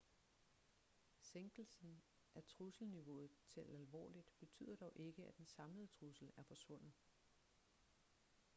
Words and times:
sænkelsen 1.19 2.01
af 2.35 2.43
trusselniveauet 2.43 3.29
til 3.47 3.61
alvorligt 3.61 4.31
betyder 4.39 4.75
dog 4.75 4.91
ikke 4.95 5.25
at 5.25 5.37
den 5.37 5.45
samlede 5.45 5.87
trussel 5.87 6.31
er 6.37 6.43
forsvundet 6.43 6.93